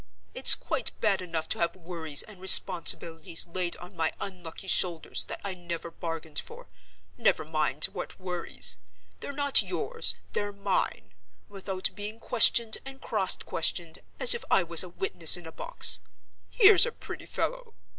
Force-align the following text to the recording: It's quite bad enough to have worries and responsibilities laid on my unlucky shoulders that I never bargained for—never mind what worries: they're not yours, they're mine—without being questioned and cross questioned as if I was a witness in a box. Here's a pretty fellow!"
It's 0.33 0.55
quite 0.55 0.99
bad 0.99 1.21
enough 1.21 1.47
to 1.49 1.59
have 1.59 1.75
worries 1.75 2.23
and 2.23 2.41
responsibilities 2.41 3.45
laid 3.45 3.77
on 3.77 3.95
my 3.95 4.11
unlucky 4.19 4.65
shoulders 4.65 5.25
that 5.25 5.39
I 5.43 5.53
never 5.53 5.91
bargained 5.91 6.39
for—never 6.39 7.45
mind 7.45 7.85
what 7.93 8.19
worries: 8.19 8.77
they're 9.19 9.31
not 9.31 9.61
yours, 9.61 10.15
they're 10.33 10.51
mine—without 10.53 11.91
being 11.93 12.19
questioned 12.19 12.79
and 12.83 12.99
cross 12.99 13.35
questioned 13.35 13.99
as 14.19 14.33
if 14.33 14.43
I 14.49 14.63
was 14.63 14.81
a 14.81 14.89
witness 14.89 15.37
in 15.37 15.45
a 15.45 15.51
box. 15.51 15.99
Here's 16.49 16.87
a 16.87 16.91
pretty 16.91 17.27
fellow!" 17.27 17.75